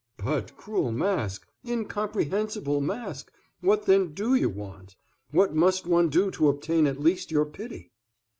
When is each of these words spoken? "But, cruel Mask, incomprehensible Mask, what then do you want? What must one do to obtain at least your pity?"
"But, 0.17 0.57
cruel 0.57 0.91
Mask, 0.91 1.47
incomprehensible 1.63 2.81
Mask, 2.81 3.31
what 3.59 3.85
then 3.85 4.15
do 4.15 4.33
you 4.33 4.49
want? 4.49 4.95
What 5.29 5.53
must 5.53 5.85
one 5.85 6.09
do 6.09 6.31
to 6.31 6.49
obtain 6.49 6.87
at 6.87 6.99
least 6.99 7.29
your 7.29 7.45
pity?" 7.45 7.91